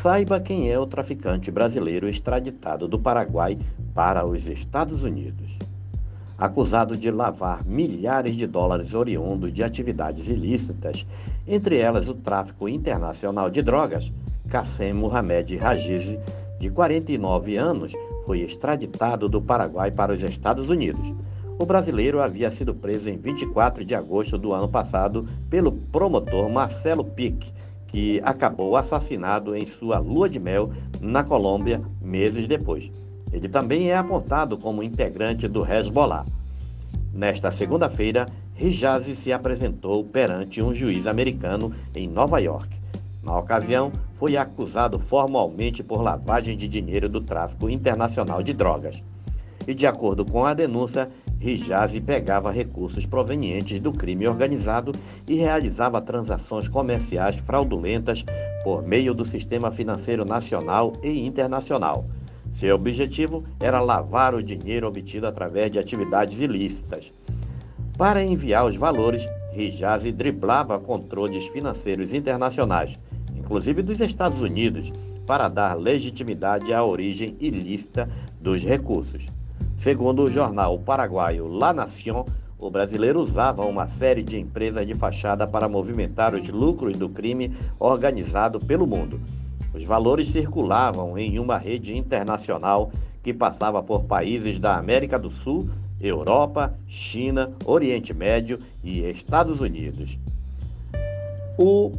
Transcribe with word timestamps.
Saiba 0.00 0.38
quem 0.38 0.70
é 0.70 0.78
o 0.78 0.86
traficante 0.86 1.50
brasileiro 1.50 2.08
extraditado 2.08 2.86
do 2.86 3.00
Paraguai 3.00 3.58
para 3.92 4.24
os 4.24 4.46
Estados 4.46 5.02
Unidos. 5.02 5.58
Acusado 6.38 6.96
de 6.96 7.10
lavar 7.10 7.66
milhares 7.66 8.36
de 8.36 8.46
dólares 8.46 8.94
oriundos 8.94 9.52
de 9.52 9.64
atividades 9.64 10.28
ilícitas, 10.28 11.04
entre 11.48 11.78
elas 11.78 12.06
o 12.06 12.14
tráfico 12.14 12.68
internacional 12.68 13.50
de 13.50 13.60
drogas, 13.60 14.12
Kassem 14.48 14.92
Mohamed 14.92 15.56
Rajiz, 15.56 16.16
de 16.60 16.70
49 16.70 17.56
anos, 17.56 17.92
foi 18.24 18.42
extraditado 18.42 19.28
do 19.28 19.42
Paraguai 19.42 19.90
para 19.90 20.14
os 20.14 20.22
Estados 20.22 20.70
Unidos. 20.70 21.12
O 21.58 21.66
brasileiro 21.66 22.22
havia 22.22 22.52
sido 22.52 22.72
preso 22.72 23.10
em 23.10 23.16
24 23.16 23.84
de 23.84 23.96
agosto 23.96 24.38
do 24.38 24.52
ano 24.52 24.68
passado 24.68 25.26
pelo 25.50 25.72
promotor 25.72 26.48
Marcelo 26.48 27.04
Pique, 27.04 27.52
que 27.88 28.20
acabou 28.22 28.76
assassinado 28.76 29.56
em 29.56 29.66
sua 29.66 29.98
lua 29.98 30.28
de 30.28 30.38
mel 30.38 30.70
na 31.00 31.24
Colômbia 31.24 31.82
meses 32.00 32.46
depois. 32.46 32.90
Ele 33.32 33.48
também 33.48 33.90
é 33.90 33.96
apontado 33.96 34.56
como 34.56 34.82
integrante 34.82 35.48
do 35.48 35.66
Hezbollah. 35.66 36.24
Nesta 37.12 37.50
segunda-feira, 37.50 38.26
Rijazi 38.54 39.14
se 39.14 39.32
apresentou 39.32 40.04
perante 40.04 40.62
um 40.62 40.74
juiz 40.74 41.06
americano 41.06 41.72
em 41.94 42.08
Nova 42.08 42.38
York. 42.38 42.76
Na 43.22 43.38
ocasião, 43.38 43.90
foi 44.14 44.36
acusado 44.36 44.98
formalmente 44.98 45.82
por 45.82 46.02
lavagem 46.02 46.56
de 46.56 46.68
dinheiro 46.68 47.08
do 47.08 47.20
tráfico 47.20 47.68
internacional 47.68 48.42
de 48.42 48.52
drogas. 48.52 49.02
E 49.66 49.74
de 49.74 49.86
acordo 49.86 50.24
com 50.24 50.44
a 50.44 50.54
denúncia, 50.54 51.08
Rijazi 51.40 52.00
pegava 52.00 52.50
recursos 52.50 53.06
provenientes 53.06 53.80
do 53.80 53.92
crime 53.92 54.26
organizado 54.26 54.92
e 55.28 55.36
realizava 55.36 56.00
transações 56.00 56.68
comerciais 56.68 57.36
fraudulentas 57.36 58.24
por 58.64 58.82
meio 58.82 59.14
do 59.14 59.24
sistema 59.24 59.70
financeiro 59.70 60.24
nacional 60.24 60.92
e 61.02 61.24
internacional. 61.24 62.04
Seu 62.54 62.74
objetivo 62.74 63.44
era 63.60 63.80
lavar 63.80 64.34
o 64.34 64.42
dinheiro 64.42 64.88
obtido 64.88 65.28
através 65.28 65.70
de 65.70 65.78
atividades 65.78 66.40
ilícitas. 66.40 67.12
Para 67.96 68.24
enviar 68.24 68.66
os 68.66 68.74
valores, 68.74 69.24
Rijazi 69.52 70.10
driblava 70.10 70.78
controles 70.80 71.46
financeiros 71.48 72.12
internacionais, 72.12 72.98
inclusive 73.36 73.80
dos 73.80 74.00
Estados 74.00 74.40
Unidos, 74.40 74.92
para 75.24 75.46
dar 75.46 75.74
legitimidade 75.78 76.72
à 76.72 76.82
origem 76.82 77.36
ilícita 77.38 78.08
dos 78.40 78.64
recursos. 78.64 79.26
Segundo 79.78 80.24
o 80.24 80.30
jornal 80.30 80.78
paraguaio 80.80 81.46
La 81.46 81.72
Nación, 81.72 82.24
o 82.58 82.68
brasileiro 82.68 83.20
usava 83.20 83.64
uma 83.64 83.86
série 83.86 84.22
de 84.22 84.36
empresas 84.36 84.84
de 84.84 84.94
fachada 84.94 85.46
para 85.46 85.68
movimentar 85.68 86.34
os 86.34 86.48
lucros 86.48 86.96
do 86.96 87.08
crime 87.08 87.54
organizado 87.78 88.58
pelo 88.58 88.86
mundo. 88.86 89.20
Os 89.72 89.84
valores 89.84 90.28
circulavam 90.28 91.16
em 91.16 91.38
uma 91.38 91.56
rede 91.56 91.96
internacional 91.96 92.90
que 93.22 93.32
passava 93.32 93.80
por 93.80 94.04
países 94.04 94.58
da 94.58 94.76
América 94.76 95.16
do 95.16 95.30
Sul, 95.30 95.70
Europa, 96.00 96.74
China, 96.88 97.52
Oriente 97.64 98.12
Médio 98.12 98.58
e 98.82 99.00
Estados 99.08 99.60
Unidos. 99.60 100.18
O 101.56 101.92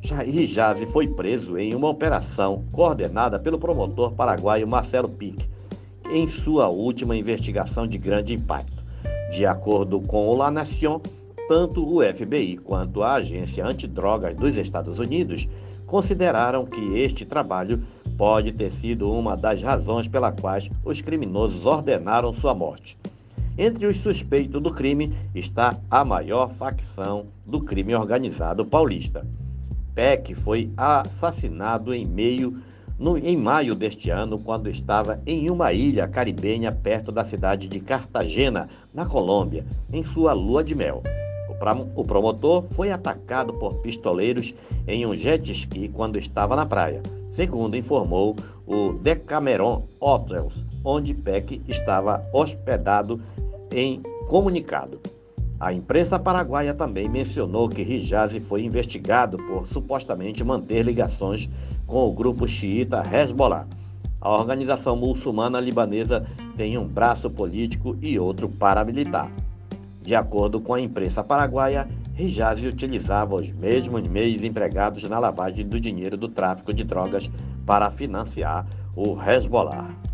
Jair 0.00 0.48
foi 0.88 1.06
preso 1.06 1.56
em 1.56 1.74
uma 1.74 1.88
operação 1.88 2.64
coordenada 2.72 3.38
pelo 3.38 3.58
promotor 3.58 4.12
paraguaio 4.12 4.66
Marcelo 4.66 5.08
Pique 5.08 5.51
em 6.10 6.26
sua 6.26 6.68
última 6.68 7.16
investigação 7.16 7.86
de 7.86 7.98
grande 7.98 8.34
impacto. 8.34 8.82
De 9.30 9.46
acordo 9.46 10.00
com 10.00 10.28
o 10.28 10.34
La 10.34 10.50
Nation, 10.50 11.00
tanto 11.48 11.84
o 11.84 12.02
FBI 12.02 12.58
quanto 12.58 13.02
a 13.02 13.14
Agência 13.14 13.64
Antidrogas 13.64 14.36
dos 14.36 14.56
Estados 14.56 14.98
Unidos 14.98 15.48
consideraram 15.86 16.64
que 16.64 16.98
este 16.98 17.24
trabalho 17.24 17.82
pode 18.16 18.52
ter 18.52 18.72
sido 18.72 19.10
uma 19.10 19.36
das 19.36 19.62
razões 19.62 20.08
pela 20.08 20.32
quais 20.32 20.70
os 20.84 21.00
criminosos 21.00 21.66
ordenaram 21.66 22.32
sua 22.32 22.54
morte. 22.54 22.96
Entre 23.58 23.86
os 23.86 23.98
suspeitos 23.98 24.62
do 24.62 24.72
crime 24.72 25.12
está 25.34 25.76
a 25.90 26.04
maior 26.04 26.48
facção 26.48 27.26
do 27.44 27.60
crime 27.60 27.94
organizado 27.94 28.64
paulista. 28.64 29.26
Peck 29.94 30.34
foi 30.34 30.70
assassinado 30.76 31.92
em 31.92 32.06
meio 32.06 32.56
no, 32.98 33.16
em 33.18 33.36
maio 33.36 33.74
deste 33.74 34.10
ano, 34.10 34.38
quando 34.38 34.68
estava 34.68 35.20
em 35.26 35.50
uma 35.50 35.72
ilha 35.72 36.06
caribenha 36.06 36.70
perto 36.72 37.10
da 37.10 37.24
cidade 37.24 37.68
de 37.68 37.80
Cartagena, 37.80 38.68
na 38.92 39.06
Colômbia, 39.06 39.64
em 39.92 40.02
sua 40.02 40.32
lua 40.32 40.62
de 40.62 40.74
mel. 40.74 41.02
O, 41.48 42.00
o 42.00 42.04
promotor 42.04 42.62
foi 42.62 42.90
atacado 42.90 43.54
por 43.54 43.74
pistoleiros 43.76 44.54
em 44.86 45.06
um 45.06 45.14
jet 45.14 45.50
ski 45.52 45.88
quando 45.88 46.18
estava 46.18 46.56
na 46.56 46.66
praia, 46.66 47.02
segundo 47.32 47.76
informou 47.76 48.36
o 48.66 48.92
Decameron 48.92 49.84
Hotels, 50.00 50.54
onde 50.84 51.14
Peck 51.14 51.62
estava 51.68 52.24
hospedado 52.32 53.20
em 53.70 54.02
comunicado. 54.28 55.00
A 55.62 55.72
imprensa 55.72 56.18
paraguaia 56.18 56.74
também 56.74 57.08
mencionou 57.08 57.68
que 57.68 57.84
Rijazi 57.84 58.40
foi 58.40 58.64
investigado 58.64 59.38
por 59.46 59.68
supostamente 59.68 60.42
manter 60.42 60.82
ligações 60.82 61.48
com 61.86 62.04
o 62.04 62.12
grupo 62.12 62.48
xiita 62.48 63.00
Hezbollah. 63.08 63.68
A 64.20 64.28
organização 64.28 64.96
muçulmana 64.96 65.60
libanesa 65.60 66.26
tem 66.56 66.76
um 66.76 66.84
braço 66.84 67.30
político 67.30 67.96
e 68.02 68.18
outro 68.18 68.48
paramilitar. 68.48 69.30
De 70.00 70.16
acordo 70.16 70.60
com 70.60 70.74
a 70.74 70.80
imprensa 70.80 71.22
paraguaia, 71.22 71.88
Rijazi 72.12 72.66
utilizava 72.66 73.36
os 73.36 73.48
mesmos 73.52 74.08
meios 74.08 74.42
empregados 74.42 75.04
na 75.04 75.20
lavagem 75.20 75.64
do 75.64 75.78
dinheiro 75.78 76.16
do 76.16 76.28
tráfico 76.28 76.74
de 76.74 76.82
drogas 76.82 77.30
para 77.64 77.88
financiar 77.88 78.66
o 78.96 79.16
Hezbollah. 79.22 80.11